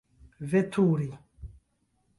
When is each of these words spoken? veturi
veturi 0.49 1.09